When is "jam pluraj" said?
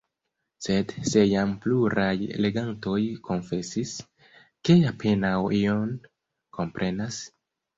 1.31-2.13